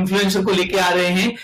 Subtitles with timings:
[0.00, 1.34] Influencer को लेके आ रहे हैं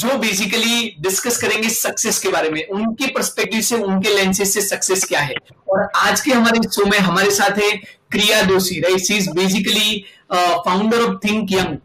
[0.00, 5.04] जो बेसिकली डिस्कस करेंगे सक्सेस के बारे में उनके परस्पेक्टिव से उनके लेंसेज से सक्सेस
[5.04, 5.34] क्या है
[5.70, 7.70] और आज के हमारे शो में हमारे साथ है
[8.12, 11.78] Kriya Doshi right she is basically founder of Think Young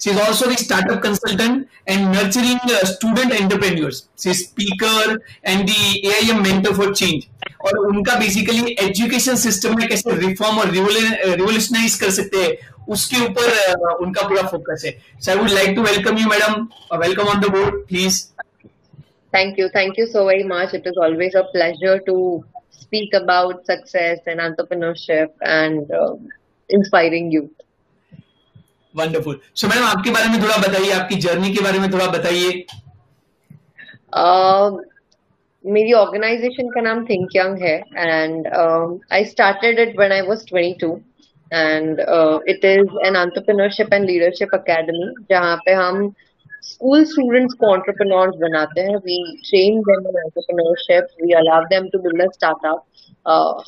[0.00, 4.08] She is also the startup consultant and nurturing uh, student entrepreneurs.
[4.20, 7.28] She is speaker and the AIM mentor for change.
[7.64, 12.50] और उनका basically education system में कैसे reform और revolutionise कर सकते हैं
[12.88, 17.28] उसके ऊपर उनका पूरा फोकस है so I would like to welcome you madam welcome
[17.28, 18.22] on the board please
[19.32, 19.68] Thank you.
[19.68, 20.74] Thank you so very much.
[20.74, 22.16] It is always a pleasure to
[22.72, 26.14] speak about success and entrepreneurship and uh,
[26.70, 27.52] inspiring youth.
[28.94, 32.50] Wonderful so madam आपके बारे में थोड़ा बताइए आपकी journey के बारे में थोड़ा बताइए
[34.16, 34.68] uh,
[35.64, 38.46] मेरी ऑर्गेनाइजेशन का नाम थिंक यंग है and
[39.12, 40.90] I started it when I was 22
[41.51, 41.99] and
[42.49, 46.09] it is an entrepreneurship and leadership academy जहाँ पे हम
[46.67, 49.17] स्कूल स्टूडेंट्स को एंटरप्रेन्योर्स बनाते हैं we
[49.49, 52.83] train them in entrepreneurship we allow them to build a startup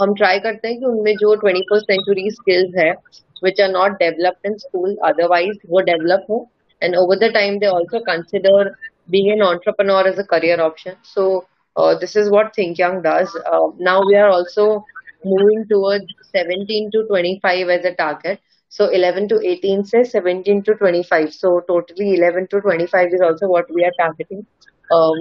[0.01, 2.93] हम try करते हैं कि उनमें जो 21st सेंचुरी स्किल्स है
[3.41, 6.47] which are not developed in school otherwise were developed more
[6.81, 8.77] and over the time they also consider
[9.09, 13.35] being an entrepreneur as a career option so uh, this is what think young does
[13.53, 14.85] uh, now we are also
[15.25, 20.75] moving towards 17 to 25 as a target so 11 to 18 says 17 to
[20.75, 24.45] 25 so totally 11 to 25 is also what we are targeting
[24.91, 25.17] um,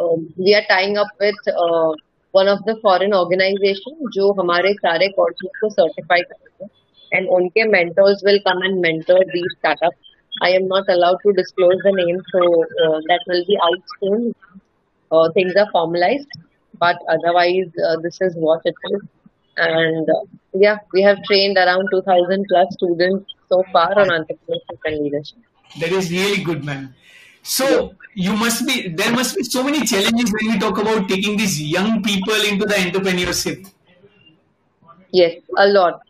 [0.00, 1.92] um, we are tying up with uh,
[2.32, 6.70] one of the foreign organization जो हमारे सारे courses को certify करते हैं
[7.16, 10.12] and onke mentors will come and mentor these startups.
[10.42, 12.40] I am not allowed to disclose the name, so
[12.84, 14.34] uh, that will be out soon.
[15.12, 16.32] Uh, things are formalized,
[16.80, 19.02] but otherwise, uh, this is what it is.
[19.59, 25.03] And uh, yeah, we have trained around 2,000 plus students so far on entrepreneurship and
[25.03, 25.37] leadership.
[25.79, 26.95] That is really good, man.
[27.43, 31.37] So you must be there must be so many challenges when we talk about taking
[31.37, 33.67] these young people into the entrepreneurship.
[35.11, 36.01] Yes, a lot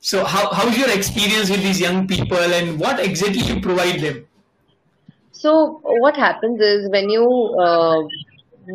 [0.00, 4.26] so how, how's your experience with these young people and what exactly you provide them?
[5.32, 7.24] So what happens is when you
[7.60, 8.02] uh,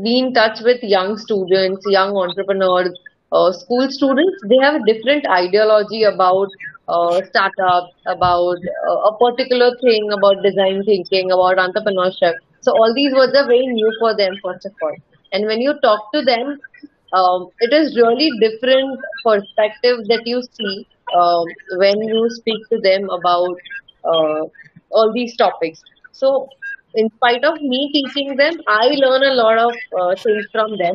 [0.04, 2.98] be in touch with young students, young entrepreneurs,
[3.34, 6.48] uh, school students, they have a different ideology about
[6.88, 8.58] uh, startups, about
[8.90, 12.36] uh, a particular thing, about design thinking, about entrepreneurship.
[12.62, 14.96] So all these words are very new for them, first of all.
[15.34, 16.60] And when you talk to them,
[17.14, 21.44] um, it is really different perspective that you see uh,
[21.78, 23.58] when you speak to them about
[24.06, 24.44] uh,
[24.92, 25.82] all these topics.
[26.12, 26.48] So,
[26.95, 30.95] in spite of me teaching them, I learn a lot of uh, things from them,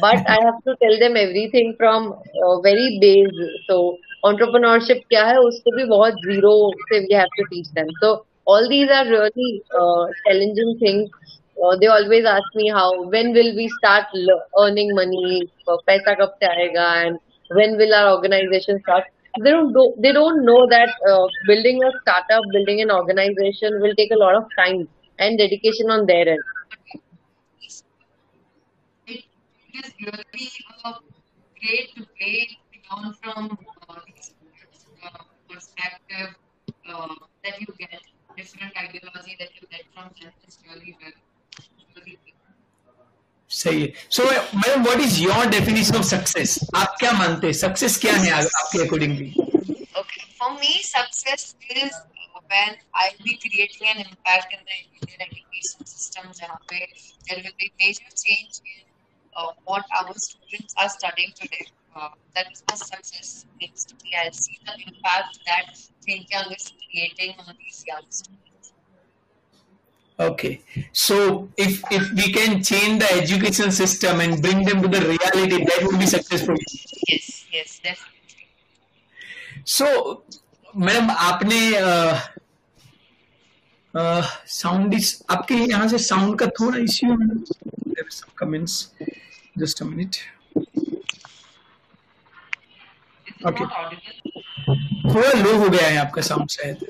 [0.00, 3.40] but I have to tell them everything from uh, very base.
[3.68, 6.52] So, entrepreneurship क्या है उसको भी बहुत zero
[6.90, 7.88] से we have to teach them.
[8.00, 11.08] So, all these are really uh, challenging things.
[11.62, 14.06] Uh, they always ask me how when will we start
[14.58, 17.18] earning money, पैसा कब से आएगा, and
[17.58, 19.04] when will our organization start?
[19.44, 23.94] they don't do, they don't know that uh, building a startup, building an organization will
[23.94, 24.88] take a lot of time
[25.19, 26.43] and dedication on their end.
[29.07, 29.23] It
[29.73, 30.49] is really
[30.83, 30.93] uh,
[31.59, 32.57] great to play
[32.89, 33.57] down from
[33.89, 35.09] uh, uh,
[35.49, 36.35] perspective
[36.89, 38.01] uh, that you get,
[38.37, 41.13] different ideology that you get from them is really well.
[41.95, 42.19] Really
[43.49, 44.23] सही है so
[44.59, 48.81] madam what is your definition of success आप क्या मानते हैं success क्या है आपके
[48.85, 49.33] accordingly
[49.99, 51.43] okay for me success
[51.83, 51.99] is
[52.55, 56.25] when i'll be creating an impact in the indian education system
[56.71, 56.81] pe
[57.27, 58.83] there will be major change in
[59.39, 64.17] uh, what our students are studying today uh, that is my success needs to be
[64.21, 68.45] i'll see the impact that think young is creating on these young students
[70.17, 70.61] Okay,
[70.93, 75.57] so if if we can change the education system and bring them to the reality,
[75.65, 76.55] that would be successful.
[77.09, 78.45] Yes, yes, definitely.
[79.65, 80.23] So,
[80.75, 81.59] madam आपने
[83.97, 87.15] sound is आपके यहाँ से sound का थोड़ा issue
[88.39, 88.73] comments
[89.57, 90.15] just a minute
[93.47, 93.65] okay
[95.13, 96.87] थोड़ा low हो गया है आपका साउंड शायद।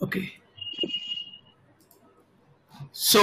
[0.00, 0.20] Okay
[3.04, 3.22] so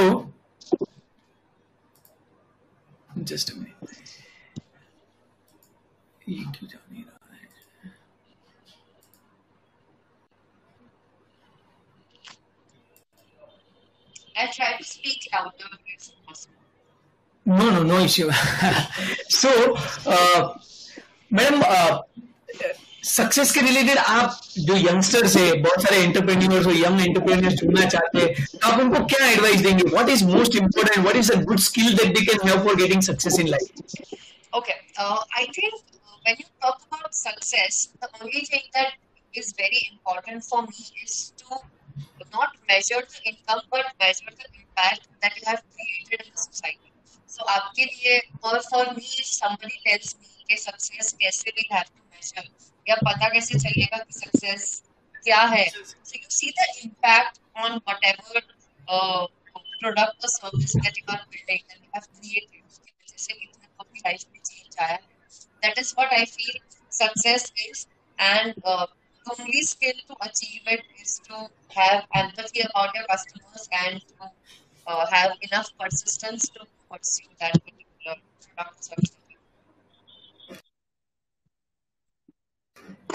[3.19, 3.89] just a minute
[6.29, 7.16] ये क्यों जा नहीं रहा?
[14.37, 16.53] I try to speak louder if possible.
[17.45, 18.29] No, no, no issue.
[19.29, 19.75] so,
[20.05, 20.57] uh,
[21.31, 22.01] madam, uh,
[23.07, 28.19] success के रिलेटेड आप जो यंगस्टर्स है बहुत सारे एंटरप्रेन्योर्स हो यंग एंटरप्रेन्योर्स जुड़ना चाहते
[28.19, 31.59] हैं तो आप उनको क्या एडवाइस देंगे what is most important what is a good
[31.67, 34.17] skill that they can have for getting success in life
[34.53, 35.73] Okay, uh, I think
[36.25, 38.93] when you talk about success, the only thing that
[39.33, 41.59] is very important for me is to
[42.33, 46.91] not measure the income but measure the impact that you have created in the society.
[47.27, 51.89] So आपके लिए और for me if somebody tells me कि success कैसे we have
[51.95, 52.47] to measure
[52.89, 54.67] या पता कैसे चलेगा कि success
[55.23, 58.41] क्या है so you see the impact on whatever
[58.87, 59.27] uh,
[59.81, 63.67] product or service that you are building and you have created उसकी वजह से कितना
[63.81, 64.99] आपकी लाइफ में चेंज आया
[65.63, 66.55] that is what I feel
[67.01, 67.87] success is
[68.19, 68.87] and uh,
[69.27, 74.31] the only skill to achieve it is to have empathy about your customers and to
[74.87, 78.17] uh, have enough persistence to pursue that particular
[78.55, 79.13] product service.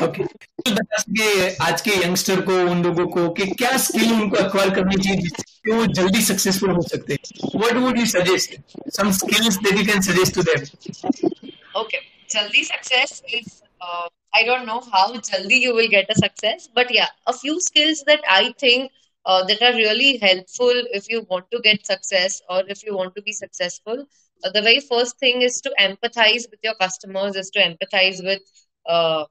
[0.02, 4.96] Okay तो आज के youngster को उन लोगों को कि क्या skill उनको अक्वायर करनी
[5.02, 8.56] चाहिए जिससे वो जल्दी सक्सेसफुल हो सकते हैं what would you suggest
[8.96, 11.40] some skills that you can suggest to them
[11.74, 13.62] Okay, jaldi success is.
[14.34, 18.02] I don't know how jaldi you will get a success, but yeah, a few skills
[18.06, 18.90] that I think
[19.25, 23.14] uh, that are really helpful if you want to get success or if you want
[23.17, 24.05] to be successful.
[24.44, 28.40] Uh, the very first thing is to empathize with your customers, is to empathize with
[28.87, 29.25] uh,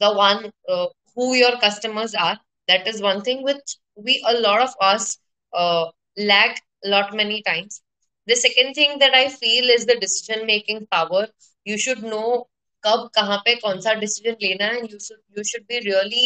[0.00, 2.38] the one uh, who your customers are.
[2.68, 5.18] That is one thing which we a lot of us
[5.54, 5.86] uh,
[6.16, 7.82] lack a lot many times.
[8.26, 11.28] The second thing that I feel is the decision making power.
[11.64, 12.46] You should know
[12.85, 16.25] कब कहाँ पे कौन सा decision लेना है you should you should be really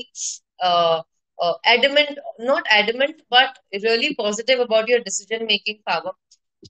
[0.69, 1.01] uh,
[1.44, 2.19] uh, adamant
[2.51, 6.13] not adamant but really positive about your decision making power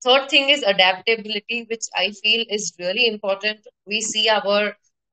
[0.03, 4.61] third thing is adaptability which i feel is really important we see our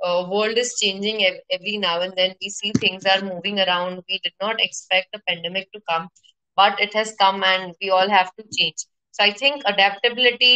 [0.06, 4.02] uh, world is changing ev- every now and then we see things are moving around
[4.08, 6.08] we did not expect a pandemic to come
[6.56, 10.54] but it has come and we all have to change so i think adaptability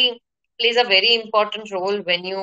[0.60, 2.42] plays a very important role when you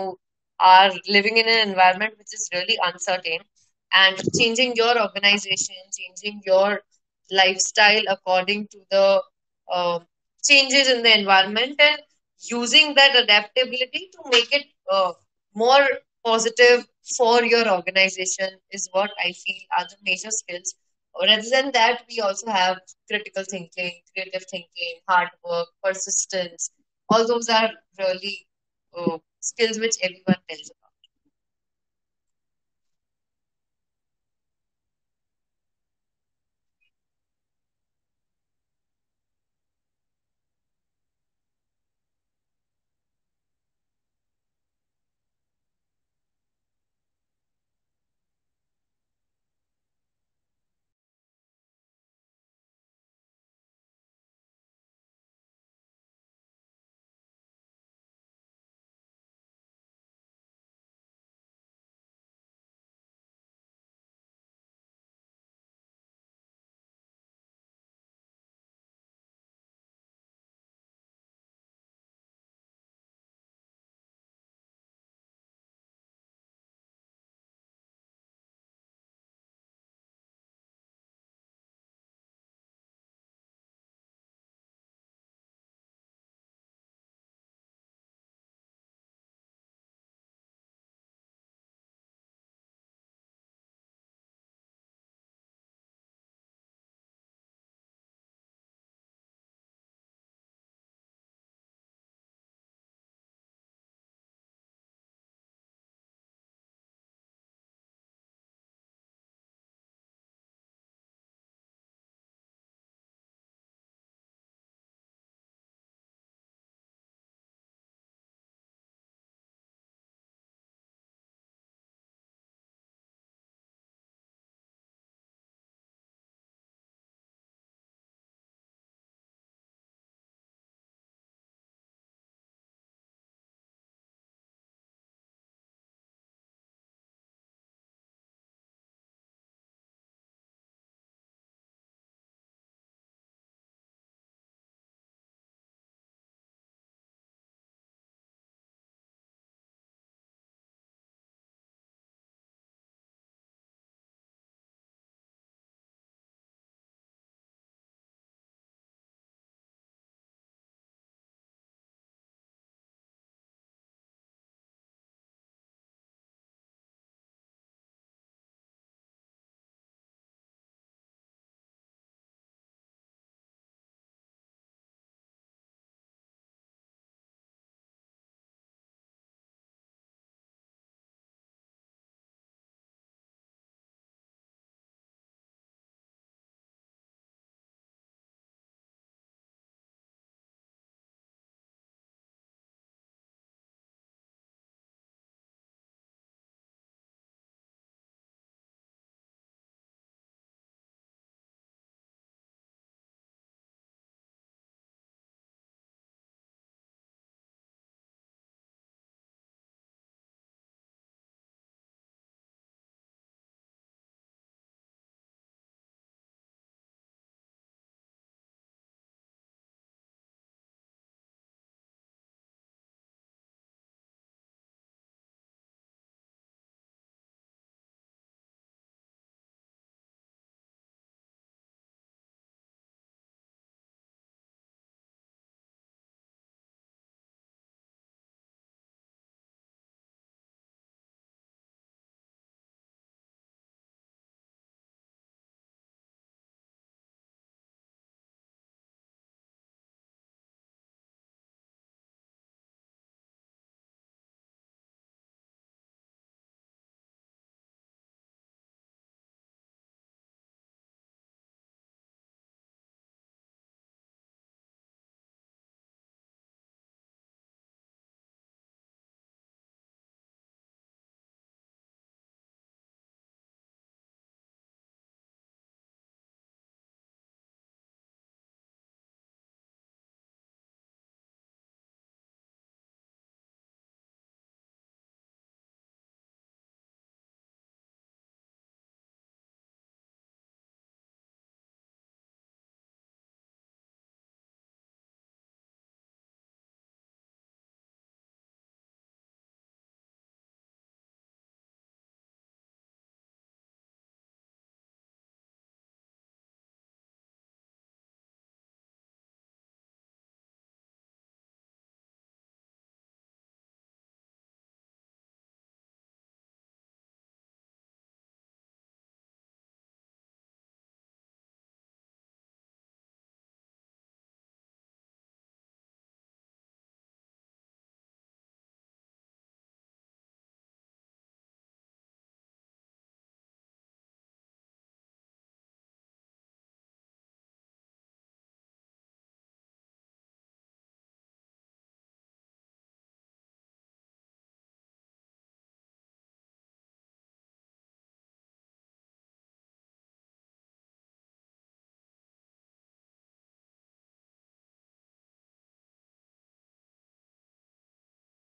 [0.63, 3.41] are living in an environment which is really uncertain
[3.95, 6.81] and changing your organization, changing your
[7.31, 9.23] lifestyle according to the
[9.73, 10.01] uh,
[10.45, 11.99] changes in the environment, and
[12.51, 15.13] using that adaptability to make it uh,
[15.55, 15.87] more
[16.25, 16.87] positive
[17.17, 20.75] for your organization is what I feel are the major skills.
[21.21, 22.79] Rather than that, we also have
[23.11, 26.71] critical thinking, creative thinking, hard work, persistence.
[27.11, 28.47] All those are really
[28.97, 30.71] uh, skills which everyone tells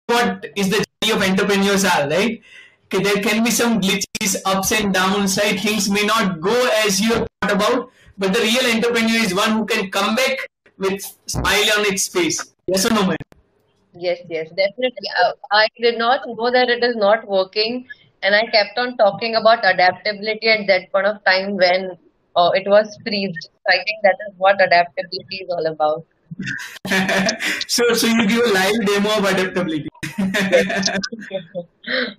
[0.08, 2.40] what is the journey of entrepreneurs are, right?
[2.90, 5.60] There can be some glitches, ups and downs, right?
[5.60, 9.66] Things may not go as you thought about, but the real entrepreneur is one who
[9.66, 10.38] can come back
[10.78, 12.54] with smile on its face.
[12.66, 13.16] Yes or no, man?
[13.92, 15.08] Yes, yes, definitely.
[15.22, 17.86] Uh, I did not know that it is not working,
[18.22, 21.98] and I kept on talking about adaptability at that point of time when
[22.34, 23.50] uh, it was freezed.
[23.68, 26.06] I think that is what adaptability is all about.
[27.66, 29.88] so, so you give a live demo of adaptability.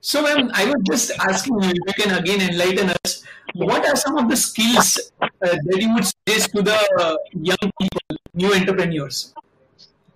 [0.00, 3.22] so, ma'am, I was just asking you, if you can again enlighten us.
[3.54, 7.70] What are some of the skills uh, that you would suggest to the uh, young
[7.80, 9.32] people, new entrepreneurs?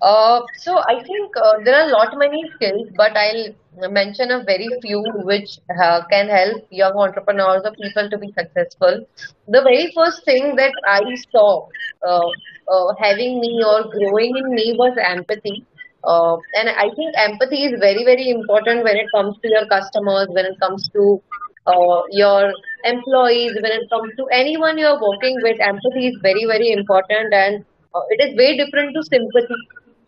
[0.01, 3.53] Uh, so I think uh, there are a lot many skills, but I'll
[3.91, 9.01] mention a very few which uh, can help young entrepreneurs or people to be successful.
[9.49, 11.01] The very first thing that I
[11.33, 11.67] saw
[12.07, 12.29] uh,
[12.73, 15.65] uh, having me or growing in me was empathy.
[16.05, 20.29] Uh, and I think empathy is very, very important when it comes to your customers,
[20.31, 21.21] when it comes to
[22.11, 22.53] your
[22.85, 25.57] employees, when it comes to anyone you're working with.
[25.61, 27.65] Empathy is very, very important and
[28.11, 29.61] it is way different to sympathy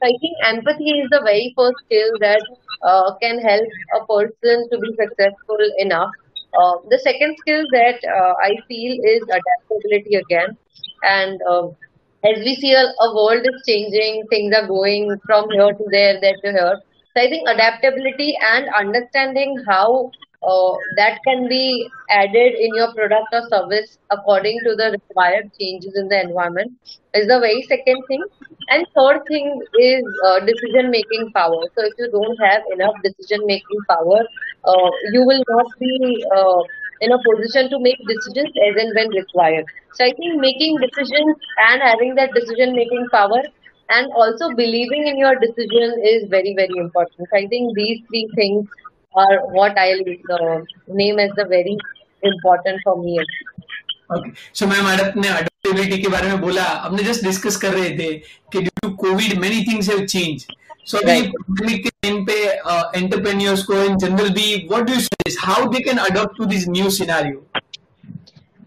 [0.02, 2.42] I think empathy is the very first skill that
[2.82, 6.10] uh, can help a person to be successful enough.
[6.58, 10.56] Uh, the second skill that uh, I feel is adaptability again.
[11.02, 11.76] And um,
[12.24, 16.20] as we see, a, a, world is changing, things are going from here to there,
[16.20, 16.80] there to here.
[17.16, 20.10] So I think adaptability and understanding how
[20.42, 25.92] uh, that can be added in your product or service according to the required changes
[25.96, 26.72] in the environment
[27.14, 28.22] is the very second thing.
[28.68, 31.60] And third thing is uh, decision making power.
[31.76, 34.20] So if you don't have enough decision making power
[34.64, 36.62] uh, you will not be uh,
[37.00, 39.64] in a position to make decisions as and when required.
[39.92, 41.36] So i think making decisions
[41.68, 43.42] and having that decision making power
[43.90, 47.28] and also believing in your decision is very very important.
[47.30, 48.66] So i think these three things
[49.14, 50.00] are what I'll
[50.30, 51.76] uh, name as the very
[52.22, 53.18] important for me.
[54.10, 54.32] Okay.
[54.52, 54.86] So ma'am
[55.16, 58.12] ने adoptability के बारे में बोला हमने just discuss कर रहे थे
[58.52, 60.46] कि due to Covid many things have change
[60.84, 62.38] so अभी पैंडेमिक के टाइम पे
[62.98, 66.68] एंटरप्रेन्योर्स को इन जनरल भी what do you suggest how they can adopt to this
[66.68, 67.44] new scenario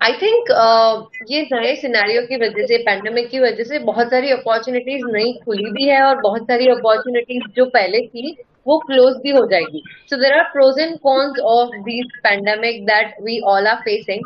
[0.02, 0.94] I think uh,
[1.32, 5.70] ये नए सिनेरियो की वजह से पैंडेमिक की वजह से बहुत सारी अपॉर्चुनिटीज़ नई खुली
[5.72, 8.36] भी है और बहुत सारी अपॉर्चुनिटीज़ जो पहले थी
[8.67, 13.15] वो क्लोज भी हो जाएगी so there are pros and cons of this pandemic that
[13.24, 14.24] we all are facing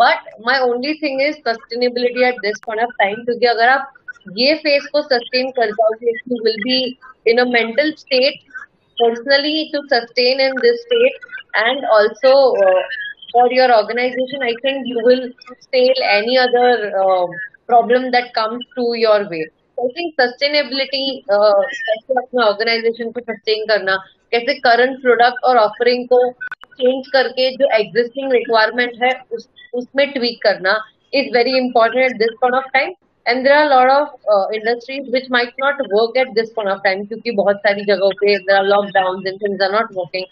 [0.00, 3.92] but my only thing is sustainability at this point of time क्योंकि अगर आप
[4.38, 6.80] ये फेस को सस्टेन कर जाओगे you will be
[7.30, 8.42] in a mental state
[8.98, 11.12] to sustain in this state
[11.54, 12.82] and also uh,
[13.32, 15.28] for your organization i think you will
[15.72, 17.26] fail any other uh,
[17.66, 19.44] problem that comes to your way
[19.78, 23.96] I think sustainability कैसे अपने organisation को sustain करना,
[24.32, 26.20] कैसे current product और offering को
[26.74, 30.78] change करके जो existing requirement है, उस, उसमें ट्वीक करना
[31.14, 32.92] is very important at this point of time
[33.26, 37.04] and there are lot of industries which might not work at this point of time
[37.06, 40.26] क्योंकि बहुत सारी जगहों पे there are lockdown and things are not working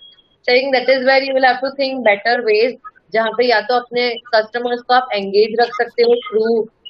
[0.46, 2.32] I think that is where you will have to think better
[3.12, 6.44] जहाँ पे या तो अपने कस्टमर्स को आप एंगेज रख सकते हो through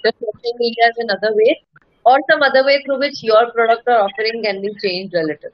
[0.06, 1.56] social media in other ways
[2.04, 5.50] or some other way through which your product or offering can be changed a little.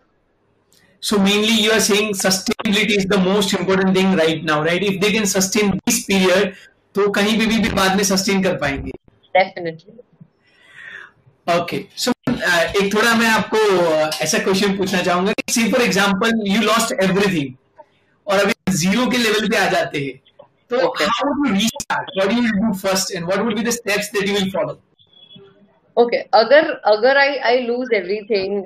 [1.01, 4.83] So mainly you are saying sustainability is the most important thing right now, right?
[4.83, 6.57] If they can sustain this period,
[6.95, 8.93] तो कहीं भी भी बाद में sustain कर पाएँगे.
[9.35, 9.95] Definitely.
[11.47, 11.89] Okay.
[11.97, 16.33] So uh, एक थोड़ा मैं आपको uh, ऐसा क्वेश्चन पूछना चाहूँगा कि say for example
[16.45, 17.55] you lost everything
[18.27, 20.21] और अभी ज़ीरो के लेवल पे आ जाते हैं
[20.71, 21.07] तो okay.
[21.15, 22.11] how would you restart?
[22.17, 24.79] What do you do first and what would be the steps that you will follow?
[25.99, 28.57] Okay अगर अगर I I lose everything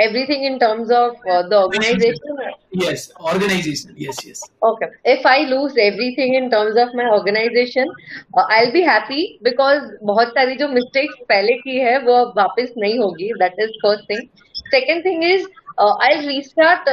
[0.00, 2.42] everything in terms of the organisation
[2.82, 7.94] yes organisation yes yes okay if I lose everything in terms of my organisation
[8.40, 12.72] I will be happy because बहुत सारी जो mistakes पहले की है वो अब वापस
[12.78, 13.32] नहीं होगी.
[13.34, 14.28] That is first thing
[14.70, 15.46] second thing is
[15.80, 16.88] I restart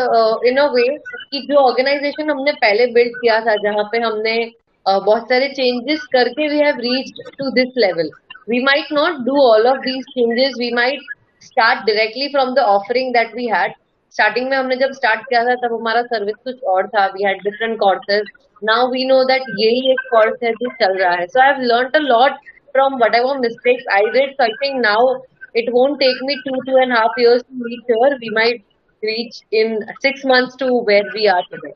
[0.48, 0.88] in a way
[1.32, 4.40] कि जो ऑर्गेनाइजेशन हमने पहले बिल्ड किया था जहाँ पे हमने
[4.86, 8.10] uh, बहुत सारे चेंजेस करके we have reached to this level
[8.51, 10.99] we might not do all of these changes we might
[11.41, 13.83] start directly from the offering that we had
[14.15, 17.43] starting में हमने जब स्टार्ट किया था तब हमारा सर्विस कुछ और था we had
[17.45, 18.29] different courses
[18.65, 21.61] now we know that यही एक कोर्स है जो चल रहा है so I have
[21.73, 22.39] learned a lot
[22.77, 25.15] from what ever mistakes I did so I think now
[25.59, 28.65] it won't take me two two and a half years to reach here we might
[29.03, 31.73] reach in six months to where we are today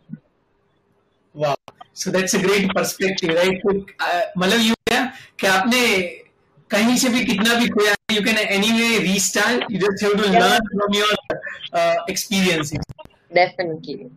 [1.34, 1.54] wow
[2.02, 4.98] so that's a great perspective right मतलब ये
[5.40, 5.80] कि आपने
[6.71, 9.63] कहीं से भी कितना भी खोया you can anyway restart.
[9.69, 10.39] You just have to Yeah.
[10.43, 11.13] learn from your
[11.73, 12.79] uh, experiences.
[13.31, 14.09] Definitely.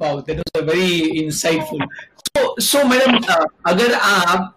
[0.00, 1.82] Wow, that was a very insightful.
[2.28, 4.56] So, so madam, uh, अगर आप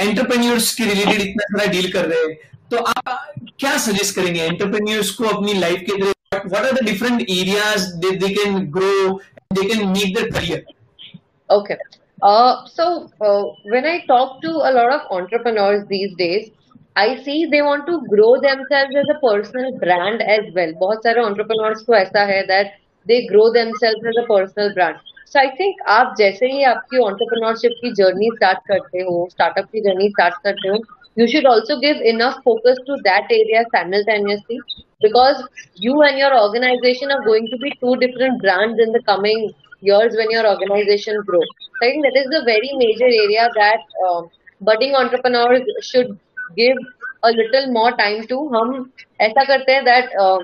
[0.00, 2.36] एंटरप्रेन्योर्स के रिलेटेड इतना सारा डील कर रहे हैं
[2.70, 7.20] तो आप क्या सजेस्ट करेंगे एंटरप्रेन्योर्स को अपनी लाइफ के अंदर what are the different
[7.22, 9.18] areas they can grow
[9.58, 10.64] they can make their career
[11.48, 11.74] Okay.
[12.21, 16.49] Uh, so uh, when I talk to a lot of entrepreneurs these days,
[16.95, 20.73] I see they want to grow themselves as a personal brand as well.
[20.79, 22.71] बहुत सारे entrepreneurs को ऐसा है that
[23.05, 24.97] they grow themselves as a personal brand.
[25.25, 29.83] So I think आप जैसे ही आपकी entrepreneurship की journey start करते हो, startup की
[29.87, 30.79] journey start करते हो,
[31.15, 34.59] you should also give enough focus to that area simultaneously
[35.01, 35.43] because
[35.75, 39.51] you and your organization are going to be two different brands in the coming
[39.82, 41.50] years when your organization grows.
[41.80, 44.22] So I think that is the very major area that uh,
[44.60, 46.18] budding entrepreneurs should
[46.56, 46.78] give
[47.24, 48.38] a little more time to.
[48.54, 48.70] Hum
[49.20, 50.38] aisa karte that uh,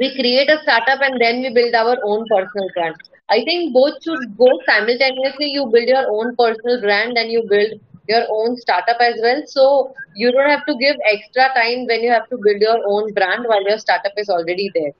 [0.00, 2.96] we create a startup and then we build our own personal brand.
[3.30, 5.48] I think both should go simultaneously.
[5.56, 7.72] You build your own personal brand and you build
[8.08, 9.42] your own startup as well.
[9.46, 13.12] So you don't have to give extra time when you have to build your own
[13.14, 14.94] brand while your startup is already there.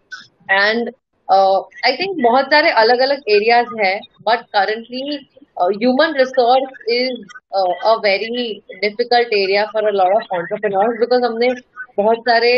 [0.48, 0.90] And
[1.28, 3.94] Uh, I think बहुत सारे अलग अलग areas है
[4.28, 5.18] but currently
[5.60, 7.22] human resource is
[7.56, 8.46] a very
[8.80, 11.52] difficult area for a lot of entrepreneur because हमने
[11.96, 12.52] बहुत सारे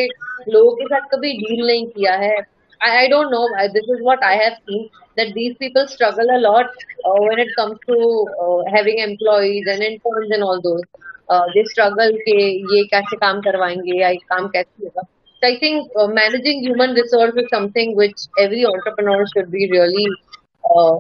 [0.49, 4.25] लोगों के साथ कभी डील नहीं किया है I I don't know this is what
[4.25, 6.67] I have seen that these people struggle a lot
[7.05, 7.95] uh, when it comes to
[8.43, 10.85] uh, having employees and interns and all those.
[11.29, 12.37] Uh, they struggle कि
[12.73, 15.03] ये कैसे काम करवाएँगे या काम कैसे होगा
[15.42, 20.08] so I think uh, managing human resource is something which every entrepreneur should be really
[20.64, 20.98] uh,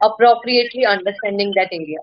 [0.00, 2.00] appropriately understanding that area.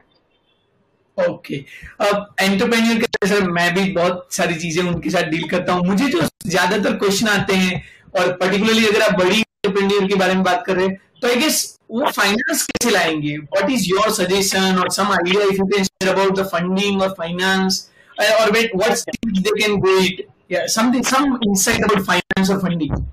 [1.18, 1.58] Okay
[2.02, 6.08] अब एंटरप्रेन्योर के जैसे मैं भी बहुत सारी चीजें उनके साथ डील करता हूँ मुझे
[6.08, 7.82] जो ज्यादातर क्वेश्चन आते हैं
[8.20, 11.36] और पर्टिकुलरली अगर आप बड़ी एंटरप्रेन्योर के बारे में बात कर रहे हैं तो आई
[11.36, 15.84] गेस वो फाइनेंस कैसे लाएंगे व्हाट इज योर सजेशन और some idea if you can
[15.84, 17.82] share about the funding और फाइनेंस
[18.18, 23.06] और what steps they can go it yeah something some insight about finance or funding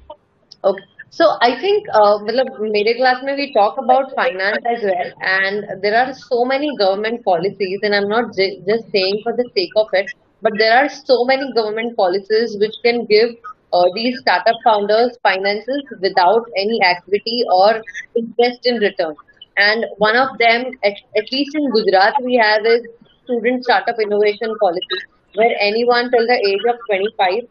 [0.64, 0.84] Okay.
[1.10, 5.82] So I think, uh, मतलब मेरे class में we talk about finance as well, and
[5.82, 9.74] there are so many government policies, and I'm not j- just saying for the sake
[9.82, 10.06] of it,
[10.40, 13.34] but there are so many government policies which can give
[13.72, 17.82] uh, these startup founders finances without any equity or
[18.16, 19.14] interest in return.
[19.58, 22.86] And one of them, at, at least in Gujarat, we have is
[23.24, 25.02] student startup innovation policy,
[25.37, 27.43] where anyone till the age of 25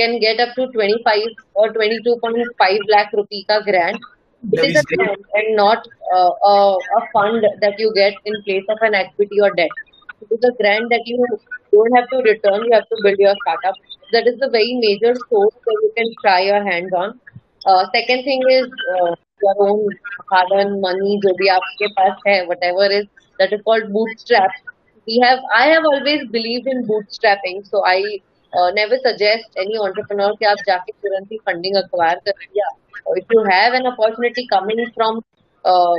[0.00, 4.00] can get up to 25 or 22.5 lakh rupee ka grant.
[4.52, 6.56] It is a grant and not uh, a,
[6.98, 9.74] a fund that you get in place of an equity or debt.
[10.22, 11.18] It is a grant that you
[11.72, 13.76] don't have to return, you have to build your startup.
[14.12, 17.20] That is the very major source that you can try your hands on.
[17.66, 19.88] Uh, second thing is uh, your own
[20.30, 23.06] hard earned money, jo bhi aapke paas hai, whatever is,
[23.38, 24.50] that is called bootstrap
[25.06, 27.98] we have i have always believed in bootstrapping so i
[28.58, 32.34] uh, never suggest any entrepreneur ki aap jaake currently funding acquire kar.
[32.58, 32.74] Yeah.
[33.06, 35.22] Uh, if you have an opportunity coming from
[35.64, 35.96] uh,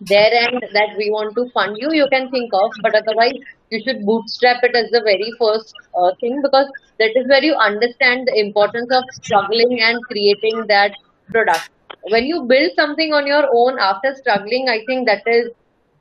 [0.00, 3.36] there and that we want to fund you you can think of but otherwise
[3.74, 7.54] you should bootstrap it as the very first uh, thing because that is where you
[7.54, 10.92] understand the importance of struggling and creating that
[11.30, 11.70] product.
[12.10, 15.48] When you build something on your own after struggling i think that is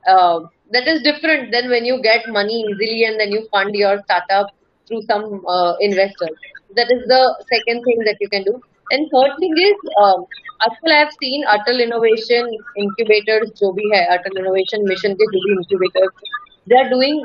[0.08, 0.40] uh,
[0.73, 4.51] that is different than when you get money easily and then you fund your startup
[4.87, 6.37] through some uh, investors.
[6.77, 7.23] That is the
[7.53, 8.61] second thing that you can do.
[8.91, 10.25] And third thing is, um,
[10.67, 12.47] आजकल I have seen Atal Innovation
[12.85, 16.31] Incubators जो भी है Atal Innovation Mission के जो भी incubators
[16.71, 17.21] they are doing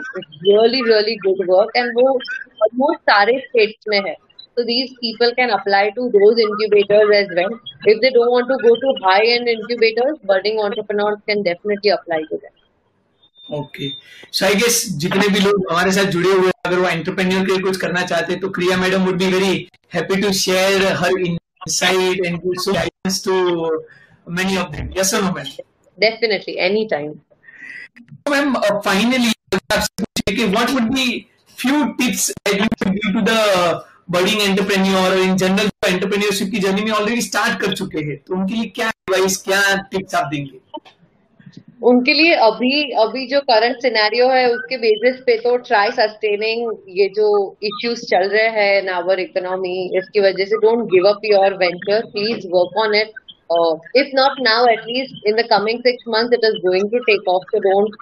[0.48, 2.12] really really good work and वो
[2.68, 4.16] almost सारे states में है.
[4.58, 7.56] So these people can apply to those incubators as well.
[7.86, 12.22] If they don't want to go to high end incubators, budding entrepreneurs can definitely apply
[12.34, 12.54] to them.
[13.51, 13.89] Okay
[14.33, 17.53] so I guess जितने भी लोग हमारे साथ जुड़े हुए हैं अगर वो एंटरप्रेन्योर के
[17.53, 21.21] लिए कुछ करना चाहते हैं तो Kriya madam would be very happy to share her
[21.21, 23.35] insight and so guidance to
[24.39, 25.57] many of them yes और no ma'am
[25.99, 27.15] Definitely, anytime.
[28.31, 31.07] Ma'am finally आपसे पूछिए कि what would be
[31.59, 36.59] few tips that you would give to the budding entrepreneur और in general entrepreneurship की
[36.59, 40.31] journey में already start कर चुके हैं। तो उनके लिए क्या एडवाइस क्या टिप्स आप
[40.35, 40.61] देंगे?
[41.81, 47.07] उनके लिए अभी अभी जो करंट सिनेरियो है उसके बेसिस पे तो ट्राई सस्टेनिंग ये
[47.17, 47.29] जो
[47.63, 52.07] इश्यूज़ चल रहे हैं इन आवर इकोनॉमी इसकी वजह से don't give up your venture
[52.07, 53.13] please work on it
[53.97, 57.45] if not now at least in the coming six six it is going to take off
[57.45, 57.95] off don't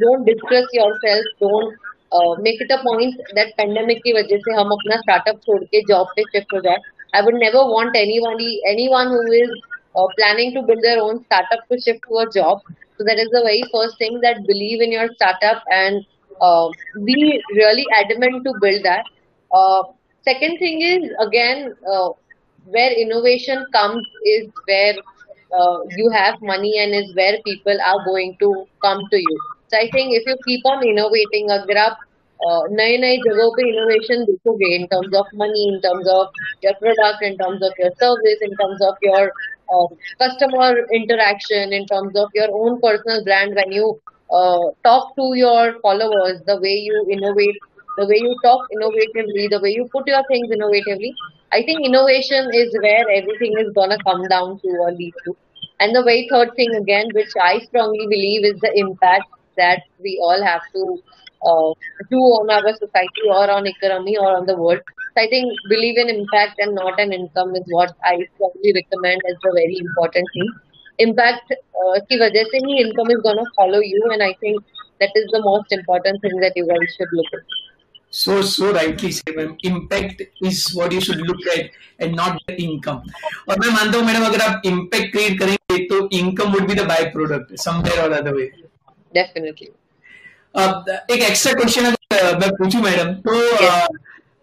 [0.00, 4.96] don't uh, yourself don't make it a point that pandemic की वजह से हम अपना
[4.96, 6.76] startup छोड़ के job पे shift हो जाए.
[7.16, 9.54] I would never want anybody anyone who is
[9.94, 12.58] or planning to build their own startup to shift to a job.
[12.98, 16.04] So that is the very first thing that believe in your startup and
[16.40, 16.68] uh,
[17.04, 19.04] be really adamant to build that.
[19.54, 19.82] Uh,
[20.24, 22.10] second thing is again uh,
[22.64, 24.94] where innovation comes is where
[25.58, 29.40] uh, you have money and is where people are going to come to you.
[29.68, 31.96] So I think if you keep on innovating, a आप
[32.79, 36.27] नए नए जगहों पे innovation देखोगे in terms of money, in terms of
[36.65, 39.23] your product, in terms of your service, in terms of your
[39.73, 39.87] uh,
[40.23, 40.69] customer
[40.99, 43.89] interaction, in terms of your own personal brand, when you
[44.31, 47.59] uh, talk to your followers, the way you innovate,
[47.97, 51.13] the way you talk innovatively, the way you put your things innovatively,
[51.51, 55.35] I think innovation is where everything is gonna come down to or lead to.
[55.79, 59.25] And the very third thing again, which I strongly believe is the impact
[59.57, 60.99] that we all have to
[61.43, 61.73] uh,
[62.09, 64.81] do on our society or on economy or on the world.
[65.15, 69.21] So I think believe in impact and not an income is what I strongly recommend
[69.29, 70.51] as a very important thing.
[70.99, 74.63] Impact uh, की वजह से ही income is gonna follow you, and I think
[74.99, 77.57] that is the most important thing that you guys should look at.
[78.11, 82.55] So, so rightly said, ma'am impact is what you should look at and not the
[82.59, 83.01] income
[83.49, 86.85] और मैं मानता हूँ madam अगर आप impact create करेंगे तो income would be the
[86.87, 88.51] by product somewhere और other way
[89.13, 89.82] definitely अब
[90.54, 93.88] एक एक्स्ट्रा क्वेश्चन अगर मैं पूछूँ मैडम तो yes.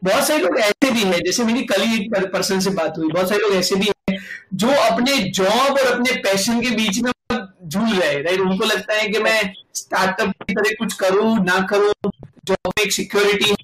[0.04, 3.30] बहुत सारे लोग ऐसे भी हैं जैसे मेरी कल ही पर्सन से बात हुई बहुत
[3.30, 4.18] सारे लोग ऐसे भी हैं
[4.54, 7.12] जो अपने जॉब और अपने पैशन के बीच में
[7.68, 11.60] झूल रहे हैं राइट उनको लगता है कि मैं स्टार्टअप की तरह कुछ करूँ ना
[11.70, 12.12] करूँ
[12.46, 13.56] जॉब में एक सिक्योरिटी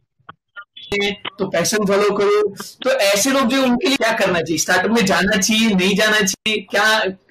[1.40, 2.42] तो पैशन फॉलो करो।
[2.84, 4.58] तो ऐसे लोग जो उनके लिए क्या करना चाहिए?
[4.58, 6.60] स्टार्टअप में जाना चाहिए नहीं जाना चाहिए?
[6.72, 6.84] क्या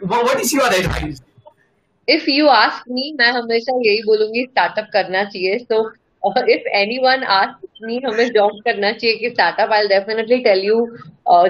[0.05, 1.20] what is your advice
[2.08, 5.88] if you ask me मैं हमेशा यही बोलूँगी स्टार्टअप करना चाहिए so
[6.52, 10.86] if anyone ask me हमें जॉब करना चाहिए कि startup I definitely tell you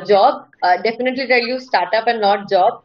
[0.08, 0.44] job
[0.82, 2.82] definitely tell you startup and not job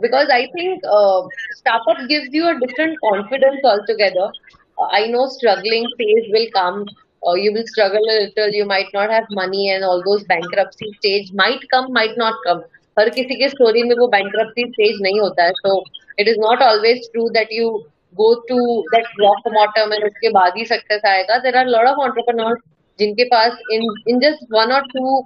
[0.00, 1.22] because I think uh,
[1.54, 4.30] startup gives you a different confidence altogether.
[4.78, 6.86] Uh, I know struggling phase will come.
[7.22, 8.48] Uh, you will struggle a little.
[8.50, 12.62] You might not have money, and all those bankruptcy stage might come, might not come.
[12.98, 15.72] हर किसी के story में वो bankruptcy stage नहीं होता है so
[16.19, 17.69] it is not always true that you
[18.15, 18.57] go to
[18.95, 22.61] that rock bottom and उसके बाद ही सक्सेस आएगा देर आर लॉट ऑफ ऑन्टरप्रनोर्स
[22.99, 25.21] जिनके पास इन इन जस्ट वन और to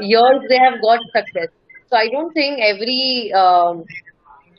[0.00, 1.48] years they have got success
[1.92, 3.84] so i don't think every um,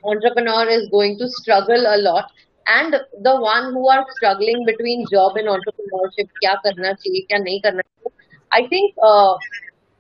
[0.04, 2.26] entrepreneur is going to struggle a lot
[2.66, 7.60] and the one who are struggling between job and entrepreneurship क्या करना चाहिए क्या नहीं
[7.62, 8.12] करना चाहिए
[8.52, 9.36] I think uh,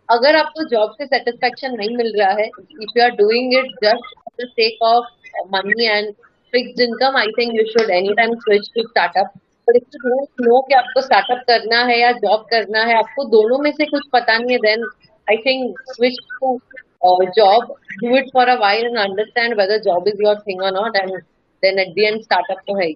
[0.10, 4.13] अगर आपको job से सेटिस्फेक्शन नहीं मिल रहा है if you are doing it just
[4.16, 5.06] for the sake of
[5.46, 6.14] money and
[6.53, 9.33] fixed income, I think you should anytime switch to startup.
[9.66, 13.24] But if you don't know कि आपको startup करना है या job करना है, आपको
[13.37, 14.87] दोनों में से कुछ पता नहीं है, then
[15.29, 16.55] I think switch to
[17.03, 17.68] uh, job,
[18.01, 21.22] do it for a while and understand whether job is your thing or not, and
[21.62, 22.92] then at the end startup तो है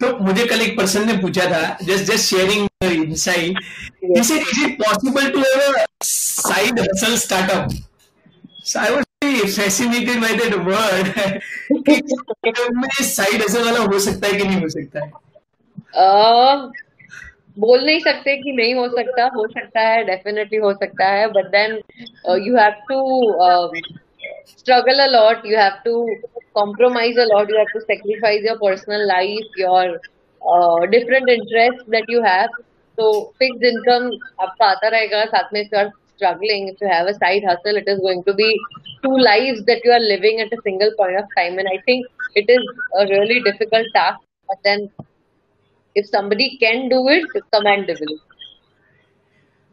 [0.00, 3.58] तो मुझे कल एक पर्सन ने पूछा था just just sharing insight
[4.18, 7.68] is it possible to have a side hustle startup
[8.70, 11.06] so i was very fascinated by that word
[11.88, 15.10] कि साइड हसल वाला हो सकता है कि नहीं हो सकता है
[16.02, 16.72] uh,
[17.58, 21.50] बोल नहीं सकते कि नहीं हो सकता हो सकता है डेफिनेटली हो सकता है but
[21.56, 21.80] then
[22.46, 23.00] you have to
[24.56, 25.44] struggle a lot.
[25.44, 26.16] You have to
[26.54, 27.48] compromise a lot.
[27.48, 30.00] You have to sacrifice your personal life, your
[30.42, 32.50] uh, different interests that you have.
[32.98, 35.90] So fixed income आपका आता रहेगा साथ में are
[36.21, 38.59] struggling, if you have a side hustle, it is going to be
[39.03, 41.59] two lives that you are living at a single point of time.
[41.59, 42.63] And I think it is
[42.99, 44.19] a really difficult task.
[44.47, 44.89] But then
[45.95, 48.17] if somebody can do it, commendable.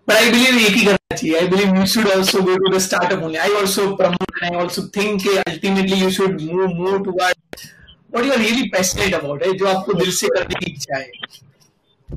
[0.06, 1.38] But I believe एक ही करना चाहिए.
[1.40, 3.38] I believe you should also go to the startup only.
[3.38, 7.70] I also promote and I also think ultimately you should move more towards
[8.10, 11.10] what you are really passionate about, है जो आपको दिल से करने की इच्छा है.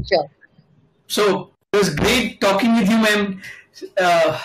[0.10, 0.26] Sure.
[1.08, 3.42] So it was great talking with you, ma'am.
[3.99, 4.39] Uh,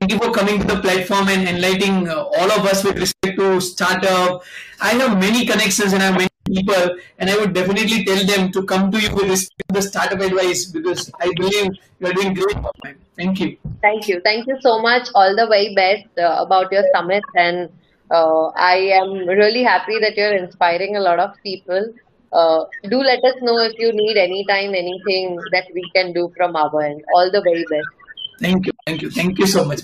[0.00, 3.38] thank you for coming to the platform and enlightening uh, all of us with respect
[3.38, 4.42] to startup.
[4.80, 8.50] I have many connections and I have many people, and I would definitely tell them
[8.52, 12.12] to come to you with respect to the startup advice because I believe you are
[12.12, 12.56] doing great.
[12.82, 12.96] Man.
[13.16, 13.56] Thank you.
[13.80, 14.20] Thank you.
[14.24, 15.08] Thank you so much.
[15.14, 17.70] All the very best uh, about your summit, and
[18.10, 21.94] uh, I am really happy that you're inspiring a lot of people.
[22.32, 26.32] Uh, do let us know if you need any time, anything that we can do
[26.36, 27.04] from our end.
[27.14, 28.01] All the very best.
[28.40, 28.72] Thank you.
[28.86, 29.10] Thank you.
[29.10, 29.80] Thank you so much.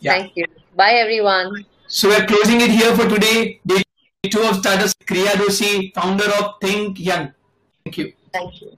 [0.00, 0.12] Yeah.
[0.12, 0.46] Thank you.
[0.76, 1.64] Bye, everyone.
[1.86, 3.60] So we're closing it here for today.
[3.66, 3.82] Day
[4.30, 7.32] two of Startups, Kriya Doshi, founder of Think Young.
[7.84, 8.12] Thank you.
[8.32, 8.76] Thank you.